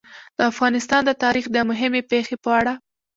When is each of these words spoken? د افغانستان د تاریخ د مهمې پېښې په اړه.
د 0.37 0.39
افغانستان 0.51 1.01
د 1.05 1.11
تاریخ 1.23 1.45
د 1.51 1.57
مهمې 1.69 2.01
پېښې 2.11 2.35
په 2.43 2.49
اړه. 2.59 2.73